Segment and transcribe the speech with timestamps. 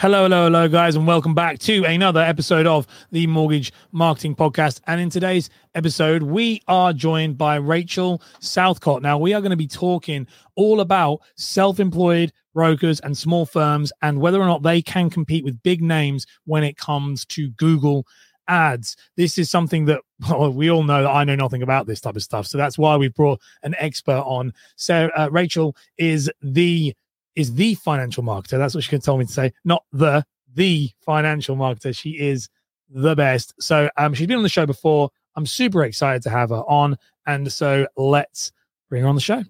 [0.00, 4.80] Hello, hello, hello, guys, and welcome back to another episode of the Mortgage Marketing Podcast.
[4.86, 9.02] And in today's episode, we are joined by Rachel Southcott.
[9.02, 13.92] Now, we are going to be talking all about self employed brokers and small firms
[14.00, 18.06] and whether or not they can compete with big names when it comes to Google
[18.46, 18.94] ads.
[19.16, 22.14] This is something that well, we all know that I know nothing about this type
[22.14, 22.46] of stuff.
[22.46, 24.52] So that's why we've brought an expert on.
[24.76, 26.94] So, uh, Rachel is the
[27.38, 28.58] is the financial marketer.
[28.58, 30.24] That's what she can tell me to say, not the
[30.54, 31.96] the financial marketer.
[31.96, 32.48] She is
[32.90, 33.54] the best.
[33.60, 35.10] So um, she's been on the show before.
[35.36, 36.96] I'm super excited to have her on,
[37.26, 38.50] and so let's
[38.90, 39.44] bring her on the show.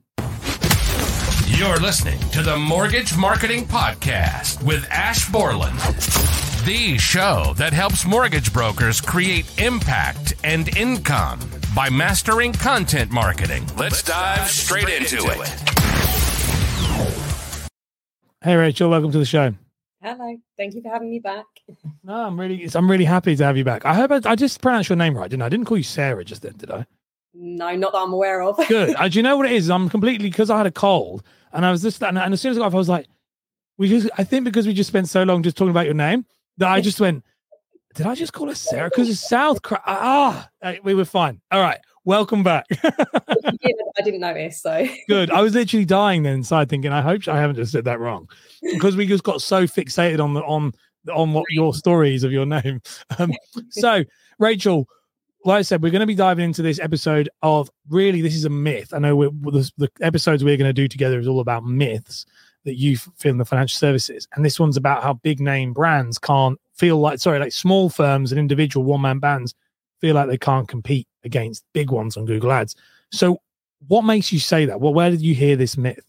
[1.46, 5.79] You're listening to the Mortgage Marketing Podcast with Ash Borland,
[6.66, 11.41] the show that helps mortgage brokers create impact and income
[11.74, 13.66] by mastering content marketing.
[13.79, 17.27] Let's dive straight into it.
[18.42, 19.52] Hey, Rachel, welcome to the show.
[20.01, 21.45] Hello, thank you for having me back.
[22.05, 23.84] No, I'm really, I'm really happy to have you back.
[23.84, 25.46] I hope I, I just pronounced your name right, didn't I?
[25.46, 26.87] I didn't call you Sarah just then, did I?
[27.35, 28.57] No, not that I'm aware of.
[28.68, 28.95] Good.
[28.96, 29.68] uh, do you know what it is?
[29.68, 32.52] I'm completely because I had a cold, and I was just, and, and as soon
[32.52, 33.09] as I got off, I was like,
[33.77, 36.24] we just, I think because we just spent so long just talking about your name
[36.57, 37.24] that I just went,
[37.99, 38.88] did I just call her Sarah?
[38.88, 39.59] Because it's South.
[39.85, 40.49] Ah,
[40.85, 41.41] we were fine.
[41.51, 41.80] All right.
[42.05, 42.65] Welcome back.
[42.71, 44.63] yeah, I didn't notice.
[44.63, 45.32] So good.
[45.32, 48.29] I was literally dying then inside, thinking, I hope I haven't just said that wrong,
[48.63, 50.74] because we just got so fixated on the on
[51.13, 52.80] on what your stories of your name.
[53.18, 53.32] Um,
[53.71, 54.05] so,
[54.38, 54.87] Rachel,
[55.45, 58.45] like I said, we're going to be diving into this episode of really this is
[58.45, 58.95] a myth.
[58.95, 62.27] I know we're, the, the episodes we're going to do together is all about myths
[62.65, 66.16] that you feel in the financial services, and this one's about how big name brands
[66.16, 69.54] can't feel like sorry, like small firms and individual one man bands
[70.00, 72.76] feel like they can't compete against big ones on Google Ads.
[73.10, 73.41] So,
[73.88, 74.81] what makes you say that?
[74.81, 76.04] Well, where did you hear this myth?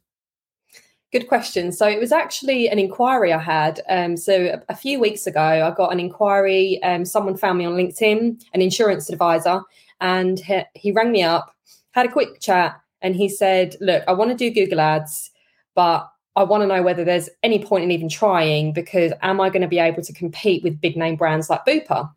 [1.11, 1.71] Good question.
[1.71, 3.81] So it was actually an inquiry I had.
[3.89, 6.81] Um, so a, a, few weeks ago, I got an inquiry.
[6.83, 9.61] Um, someone found me on LinkedIn, an insurance advisor,
[10.01, 11.55] and he, he rang me up,
[11.91, 15.31] had a quick chat, and he said, "Look, I want to do Google Ads,
[15.73, 16.07] but
[16.39, 19.61] I want to know whether there's any point in even trying because am I going
[19.61, 22.09] to be able to compete with big name brands like Bupa?"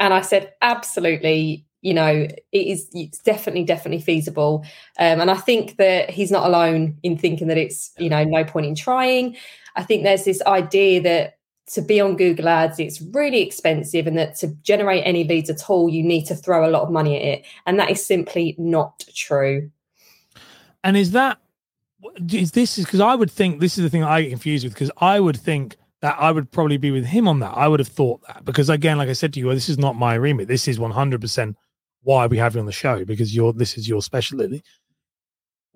[0.00, 4.64] And I said, absolutely, you know, it is it's definitely, definitely feasible.
[4.98, 8.44] Um, and I think that he's not alone in thinking that it's, you know, no
[8.44, 9.36] point in trying.
[9.76, 11.38] I think there's this idea that
[11.74, 15.70] to be on Google Ads, it's really expensive, and that to generate any leads at
[15.70, 17.46] all, you need to throw a lot of money at it.
[17.66, 19.70] And that is simply not true.
[20.82, 21.38] And is that
[22.30, 24.74] is this is because I would think this is the thing I get confused with
[24.74, 27.52] because I would think that I would probably be with him on that.
[27.56, 29.96] I would have thought that because again, like I said to you, this is not
[29.96, 30.48] my remit.
[30.48, 31.54] This is 100%
[32.02, 34.62] why we have you on the show because you're this is your specialty.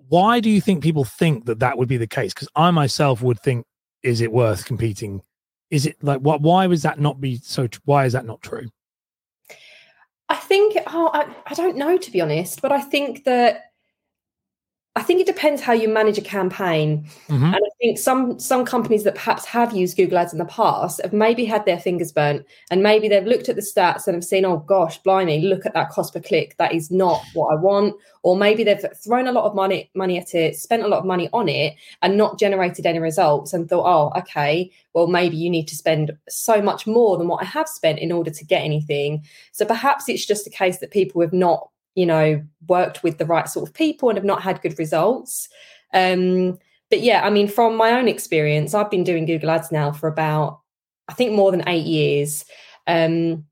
[0.07, 2.33] Why do you think people think that that would be the case?
[2.33, 3.65] Because I myself would think,
[4.01, 5.21] is it worth competing?
[5.69, 6.41] Is it like what?
[6.41, 7.67] Why would that not be so?
[7.85, 8.69] Why is that not true?
[10.29, 13.72] I think oh, I, I don't know to be honest, but I think that
[14.95, 17.03] I think it depends how you manage a campaign.
[17.27, 17.45] Mm-hmm.
[17.45, 21.01] And I think some some companies that perhaps have used Google Ads in the past
[21.01, 24.23] have maybe had their fingers burnt and maybe they've looked at the stats and have
[24.23, 26.55] seen, oh gosh, blimey, look at that cost per click.
[26.57, 27.95] That is not what I want.
[28.21, 31.05] Or maybe they've thrown a lot of money money at it, spent a lot of
[31.05, 31.73] money on it,
[32.03, 36.15] and not generated any results and thought, oh, okay, well, maybe you need to spend
[36.29, 39.25] so much more than what I have spent in order to get anything.
[39.53, 43.25] So perhaps it's just a case that people have not you know worked with the
[43.25, 45.49] right sort of people and have not had good results.
[45.93, 46.57] Um
[46.93, 50.07] but yeah i mean from my own experience i've been doing google ads now for
[50.07, 50.59] about
[51.07, 52.45] i think more than eight years.
[52.85, 53.45] Um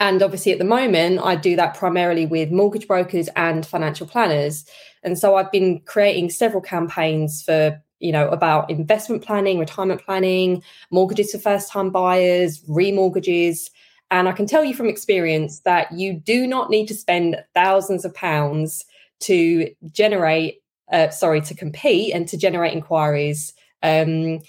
[0.00, 4.64] and obviously at the moment i do that primarily with mortgage brokers and financial planners.
[5.02, 10.62] And so i've been creating several campaigns for you know about investment planning retirement planning
[10.90, 13.70] mortgages for first time buyers remortgages
[14.10, 18.04] and I can tell you from experience that you do not need to spend thousands
[18.04, 18.84] of pounds
[19.20, 23.52] to generate, uh, sorry, to compete and to generate inquiries.
[23.82, 24.40] Um,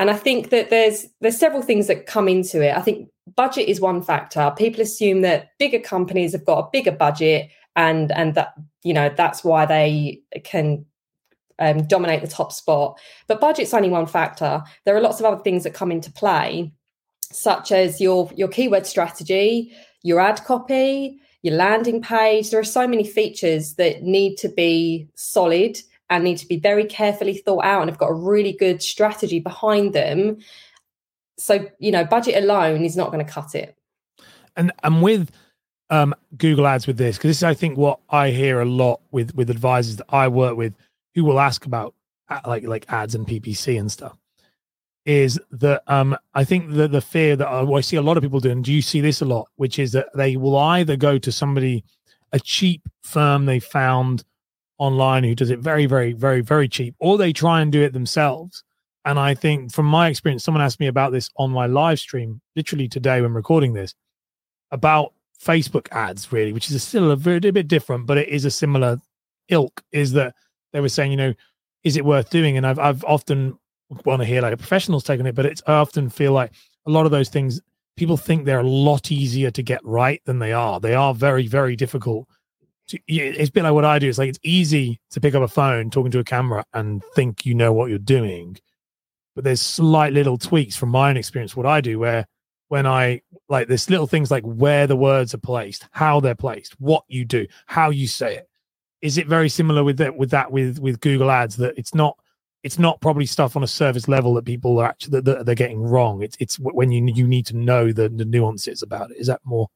[0.00, 2.76] and I think that there's there's several things that come into it.
[2.76, 4.52] I think budget is one factor.
[4.56, 9.12] People assume that bigger companies have got a bigger budget, and and that you know
[9.16, 10.84] that's why they can
[11.58, 12.98] um, dominate the top spot.
[13.26, 14.62] But budget's only one factor.
[14.84, 16.72] There are lots of other things that come into play
[17.32, 19.72] such as your your keyword strategy,
[20.02, 22.50] your ad copy, your landing page.
[22.50, 25.78] There are so many features that need to be solid
[26.10, 29.40] and need to be very carefully thought out and have got a really good strategy
[29.40, 30.38] behind them.
[31.36, 33.76] So, you know, budget alone is not going to cut it.
[34.56, 35.30] And and with
[35.90, 39.00] um, Google Ads with this, because this is I think what I hear a lot
[39.10, 40.74] with with advisors that I work with
[41.14, 41.94] who will ask about
[42.28, 44.17] uh, like like ads and PPC and stuff
[45.08, 48.22] is that um, I think that the fear that I, I see a lot of
[48.22, 51.16] people doing, do you see this a lot, which is that they will either go
[51.16, 51.82] to somebody,
[52.32, 54.22] a cheap firm they found
[54.76, 57.94] online who does it very, very, very, very cheap, or they try and do it
[57.94, 58.62] themselves.
[59.06, 62.42] And I think from my experience, someone asked me about this on my live stream,
[62.54, 63.94] literally today when recording this,
[64.72, 68.44] about Facebook ads, really, which is still a very a bit different, but it is
[68.44, 68.98] a similar
[69.48, 69.82] ilk.
[69.90, 70.34] Is that
[70.74, 71.34] they were saying, you know,
[71.82, 72.58] is it worth doing?
[72.58, 73.58] And I've I've often
[74.04, 76.52] want to hear like a professional's taking it, but it's I often feel like
[76.86, 77.60] a lot of those things
[77.98, 80.80] people think they're a lot easier to get right than they are.
[80.80, 82.26] They are very, very difficult.
[82.88, 84.08] To, it's a bit like what I do.
[84.08, 87.44] It's like it's easy to pick up a phone, talking to a camera, and think
[87.44, 88.56] you know what you're doing.
[89.34, 91.54] But there's slight little tweaks from my own experience.
[91.54, 92.26] What I do, where
[92.68, 96.80] when I like this little things like where the words are placed, how they're placed,
[96.80, 98.48] what you do, how you say it.
[99.02, 102.16] Is it very similar with that with that with with Google Ads that it's not
[102.68, 105.80] it's not probably stuff on a service level that people are actually that, they're getting
[105.80, 106.22] wrong.
[106.22, 109.16] It's it's when you you need to know the, the nuances about it.
[109.16, 109.70] Is that more?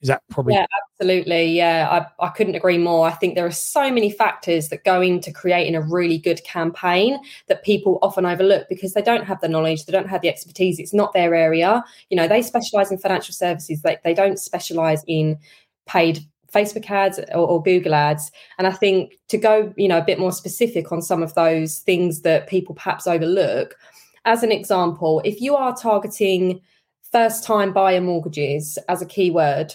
[0.00, 0.54] Is that probably?
[0.54, 1.44] Yeah, absolutely.
[1.44, 3.06] Yeah, I, I couldn't agree more.
[3.06, 7.18] I think there are so many factors that go into creating a really good campaign
[7.48, 10.78] that people often overlook because they don't have the knowledge, they don't have the expertise.
[10.78, 11.84] It's not their area.
[12.08, 13.82] You know, they specialize in financial services.
[13.82, 15.38] They they don't specialize in
[15.84, 16.20] paid
[16.52, 18.30] Facebook ads or, or, Google ads.
[18.56, 21.80] And I think to go, you know, a bit more specific on some of those
[21.80, 23.76] things that people perhaps overlook,
[24.24, 26.60] as an example, if you are targeting
[27.12, 29.74] first time buyer mortgages as a keyword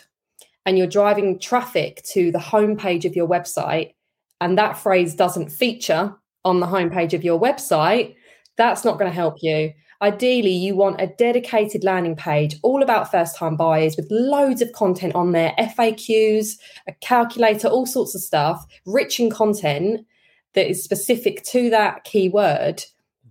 [0.65, 3.93] and you're driving traffic to the homepage of your website
[4.41, 6.15] and that phrase doesn't feature
[6.45, 8.15] on the homepage of your website,
[8.57, 9.71] that's not going to help you.
[10.01, 14.71] Ideally, you want a dedicated landing page all about first time buyers with loads of
[14.73, 16.57] content on there FAQs,
[16.87, 20.05] a calculator, all sorts of stuff, rich in content
[20.53, 22.83] that is specific to that keyword.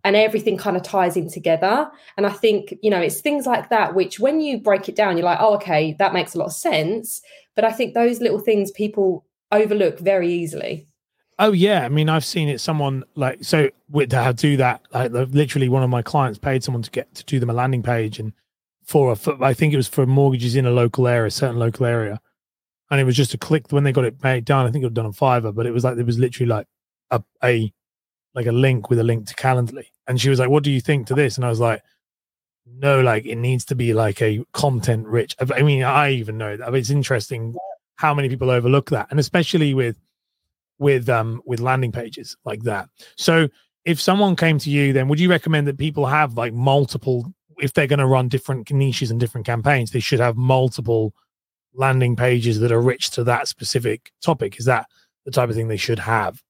[0.05, 1.89] And everything kind of ties in together.
[2.17, 5.17] And I think, you know, it's things like that, which when you break it down,
[5.17, 7.23] you're like, oh, okay, that makes a lot of sense.
[7.55, 10.89] But I think those little things people overlook very easily.
[11.45, 12.61] Oh yeah, I mean I've seen it.
[12.61, 14.83] Someone like so with to do that.
[14.93, 17.83] Like literally, one of my clients paid someone to get to do them a landing
[17.83, 18.33] page and
[18.85, 21.59] for a for, I think it was for mortgages in a local area, a certain
[21.59, 22.21] local area,
[22.93, 24.67] and it was just a click when they got it made done.
[24.67, 26.69] I think it was done on Fiverr, but it was like it was literally like
[27.11, 27.73] a a
[28.37, 30.81] like a link with a link to Calendly, and she was like, "What do you
[30.81, 31.83] think to this?" And I was like,
[32.67, 36.57] "No, like it needs to be like a content rich." I mean, I even know
[36.57, 36.73] that.
[36.73, 37.57] It's interesting
[37.97, 39.97] how many people overlook that, and especially with
[40.83, 42.89] with um with landing pages like that.
[43.17, 43.49] So
[43.85, 47.73] if someone came to you, then would you recommend that people have like multiple if
[47.73, 51.15] they're going to run different niches and different campaigns, they should have multiple
[51.75, 54.59] landing pages that are rich to that specific topic.
[54.59, 54.87] Is that
[55.25, 56.43] the type of thing they should have?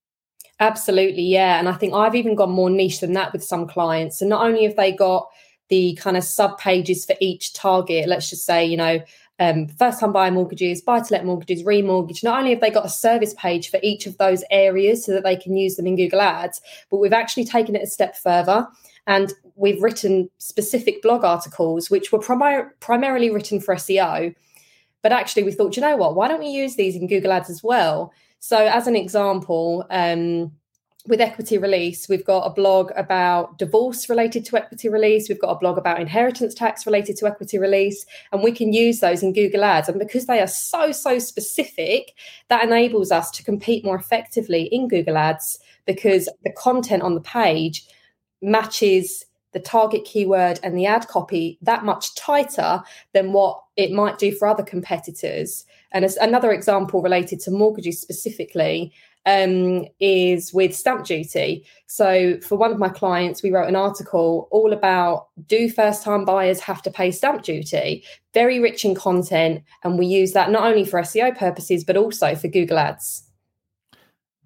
[0.58, 1.58] Absolutely, yeah.
[1.58, 4.20] And I think I've even gone more niche than that with some clients.
[4.20, 5.28] And not only have they got
[5.68, 9.00] the kind of sub pages for each target, let's just say, you know,
[9.42, 12.22] um, first time buyer mortgages, buy to let mortgages, remortgage.
[12.22, 15.24] Not only have they got a service page for each of those areas so that
[15.24, 16.60] they can use them in Google Ads,
[16.90, 18.68] but we've actually taken it a step further
[19.08, 24.32] and we've written specific blog articles which were prim- primarily written for SEO.
[25.02, 26.14] But actually, we thought, you know what?
[26.14, 28.12] Why don't we use these in Google Ads as well?
[28.38, 30.52] So, as an example, um,
[31.08, 35.28] with equity release, we've got a blog about divorce related to equity release.
[35.28, 38.06] We've got a blog about inheritance tax related to equity release.
[38.30, 39.88] And we can use those in Google Ads.
[39.88, 42.14] And because they are so, so specific,
[42.48, 47.20] that enables us to compete more effectively in Google Ads because the content on the
[47.20, 47.84] page
[48.40, 52.82] matches the target keyword and the ad copy that much tighter
[53.12, 55.66] than what it might do for other competitors.
[55.90, 58.92] And as another example related to mortgages specifically,
[59.26, 61.64] um, is with stamp duty.
[61.86, 66.24] So, for one of my clients, we wrote an article all about do first time
[66.24, 68.04] buyers have to pay stamp duty?
[68.34, 69.62] Very rich in content.
[69.84, 73.24] And we use that not only for SEO purposes, but also for Google Ads.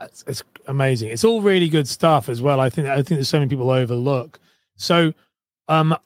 [0.01, 1.09] It's, amazing.
[1.09, 2.61] It's all really good stuff as well.
[2.61, 4.39] I think I think there's so many people overlook.
[4.77, 5.15] So,
[5.69, 5.97] um,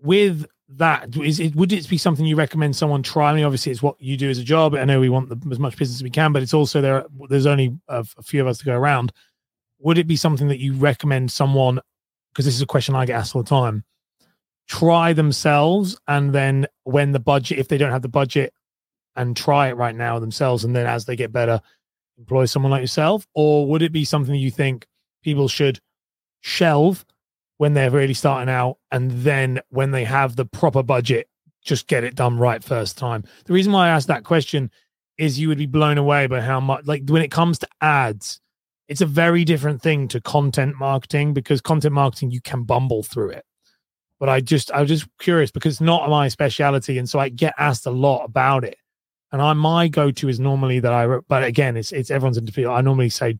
[0.00, 3.30] with that is it would it be something you recommend someone try?
[3.30, 4.74] I mean, obviously it's what you do as a job.
[4.74, 7.04] I know we want the, as much business as we can but it's also there
[7.28, 9.12] there's only a, a few of us to go around.
[9.80, 11.80] Would it be something that you recommend someone
[12.32, 13.82] because this is a question i get asked all the time
[14.68, 18.52] try themselves and then when the budget if they don't have the budget
[19.16, 21.60] and try it right now themselves and then as they get better
[22.20, 23.26] employ someone like yourself?
[23.34, 24.86] Or would it be something you think
[25.24, 25.80] people should
[26.42, 27.04] shelve
[27.60, 31.28] when they're really starting out and then when they have the proper budget
[31.62, 34.70] just get it done right first time the reason why i asked that question
[35.18, 38.40] is you would be blown away by how much like when it comes to ads
[38.88, 43.28] it's a very different thing to content marketing because content marketing you can bumble through
[43.28, 43.44] it
[44.20, 47.30] but I just I was just curious because it's not my speciality, and so I
[47.30, 48.76] get asked a lot about it.
[49.32, 52.74] And I my go to is normally that I, but again, it's it's everyone's individual.
[52.74, 53.38] I normally say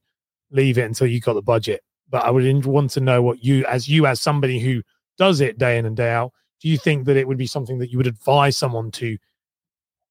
[0.50, 1.82] leave it until you got the budget.
[2.10, 4.82] But I would want to know what you, as you, as somebody who
[5.16, 7.78] does it day in and day out, do you think that it would be something
[7.78, 9.16] that you would advise someone to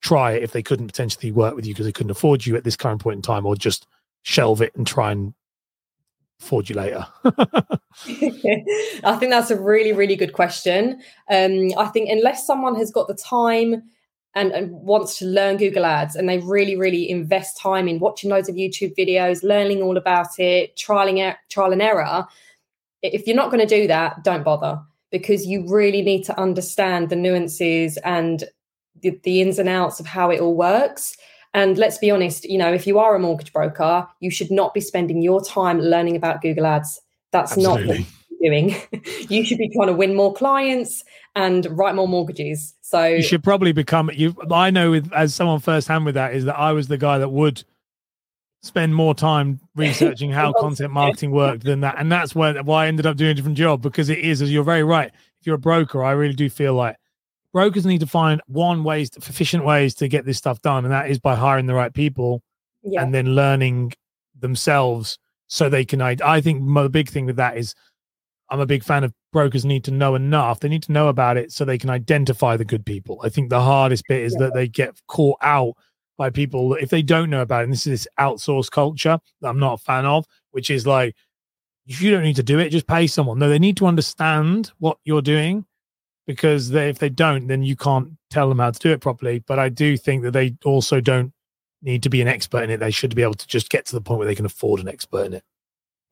[0.01, 2.75] try if they couldn't potentially work with you because they couldn't afford you at this
[2.75, 3.85] current point in time, or just
[4.23, 5.33] shelve it and try and
[6.41, 7.05] afford you later?
[7.25, 11.01] I think that's a really, really good question.
[11.29, 13.83] Um, I think unless someone has got the time
[14.35, 18.29] and, and, wants to learn Google Ads and they really, really invest time in watching
[18.29, 22.25] loads of YouTube videos, learning all about it, trialing trial and error.
[23.01, 24.79] If you're not going to do that, don't bother
[25.11, 28.43] because you really need to understand the nuances and
[29.01, 31.17] the, the ins and outs of how it all works.
[31.53, 34.73] And let's be honest, you know, if you are a mortgage broker, you should not
[34.73, 37.01] be spending your time learning about Google Ads.
[37.31, 37.99] That's Absolutely.
[37.99, 38.07] not
[38.41, 38.75] doing.
[39.29, 41.03] you should be trying to win more clients
[41.35, 42.75] and write more mortgages.
[42.81, 44.35] So you should probably become you.
[44.51, 47.29] I know with as someone firsthand with that is that I was the guy that
[47.29, 47.63] would
[48.61, 52.87] spend more time researching how content marketing worked than that, and that's why why I
[52.87, 55.11] ended up doing a different job because it is as you're very right.
[55.39, 56.97] If you're a broker, I really do feel like
[57.53, 60.93] brokers need to find one ways, to, efficient ways to get this stuff done, and
[60.93, 62.41] that is by hiring the right people
[62.83, 63.01] yeah.
[63.01, 63.93] and then learning
[64.37, 65.17] themselves
[65.47, 66.01] so they can.
[66.01, 67.75] I, I think the big thing with that is
[68.51, 70.59] I'm a big fan of brokers need to know enough.
[70.59, 73.19] They need to know about it so they can identify the good people.
[73.23, 74.45] I think the hardest bit is yeah.
[74.45, 75.73] that they get caught out
[76.17, 77.63] by people if they don't know about it.
[77.65, 81.15] And this is this outsource culture that I'm not a fan of, which is like,
[81.87, 83.39] if you don't need to do it, just pay someone.
[83.39, 85.65] No, they need to understand what you're doing
[86.27, 89.39] because they, if they don't, then you can't tell them how to do it properly.
[89.39, 91.33] But I do think that they also don't
[91.81, 92.79] need to be an expert in it.
[92.79, 94.87] They should be able to just get to the point where they can afford an
[94.87, 95.43] expert in it.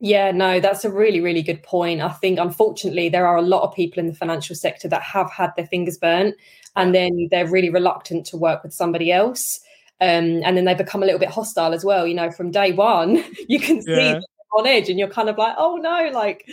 [0.00, 2.00] Yeah, no, that's a really, really good point.
[2.00, 5.30] I think, unfortunately, there are a lot of people in the financial sector that have
[5.30, 6.36] had their fingers burnt
[6.76, 9.60] and then they're really reluctant to work with somebody else.
[10.00, 12.06] Um, and then they become a little bit hostile as well.
[12.06, 14.20] You know, from day one, you can see yeah.
[14.56, 16.48] on edge and you're kind of like, oh no, like,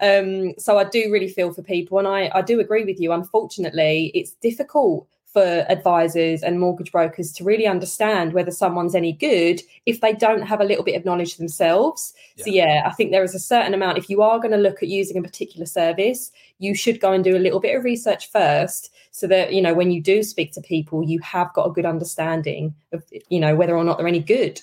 [0.00, 1.98] um, so I do really feel for people.
[1.98, 3.12] And I, I do agree with you.
[3.12, 9.60] Unfortunately, it's difficult for advisors and mortgage brokers to really understand whether someone's any good
[9.84, 12.14] if they don't have a little bit of knowledge themselves.
[12.36, 12.44] Yeah.
[12.44, 13.98] So, yeah, I think there is a certain amount.
[13.98, 17.22] If you are going to look at using a particular service, you should go and
[17.22, 20.52] do a little bit of research first so that, you know, when you do speak
[20.52, 24.08] to people, you have got a good understanding of, you know, whether or not they're
[24.08, 24.60] any good.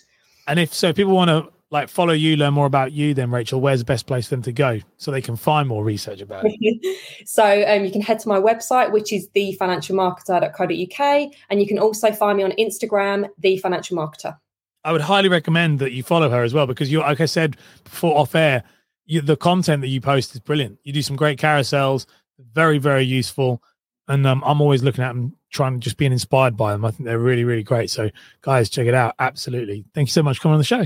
[0.47, 3.59] And if so, people want to like follow you, learn more about you, then Rachel,
[3.59, 6.45] where's the best place for them to go so they can find more research about
[6.45, 6.97] it?
[7.27, 12.13] so um, you can head to my website, which is thefinancialmarketer.co.uk, and you can also
[12.13, 14.37] find me on Instagram, the financial marketer.
[14.85, 17.57] I would highly recommend that you follow her as well because you, like I said
[17.83, 18.63] before off air,
[19.05, 20.79] you, the content that you post is brilliant.
[20.83, 22.05] You do some great carousels,
[22.53, 23.61] very very useful,
[24.07, 26.85] and um, I'm always looking at them, trying just being inspired by them.
[26.85, 27.89] I think they're really really great.
[27.89, 29.15] So guys, check it out.
[29.19, 29.83] Absolutely.
[29.93, 30.85] Thank you so much for coming on the show.